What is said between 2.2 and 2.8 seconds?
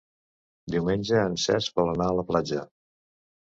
la platja.